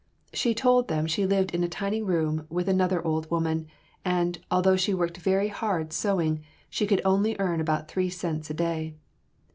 She 0.33 0.55
told 0.55 0.87
them 0.87 1.05
she 1.05 1.27
lived 1.27 1.53
in 1.53 1.63
a 1.63 1.67
tiny 1.69 2.01
room 2.01 2.47
with 2.49 2.67
another 2.67 3.05
old 3.05 3.29
woman, 3.29 3.67
and, 4.03 4.39
although 4.49 4.75
she 4.75 4.95
worked 4.95 5.17
very 5.17 5.49
hard 5.49 5.93
sewing, 5.93 6.41
she 6.71 6.87
could 6.87 7.03
only 7.05 7.35
earn 7.37 7.61
about 7.61 7.87
three 7.87 8.09
cents 8.09 8.49
a 8.49 8.55
day. 8.55 8.95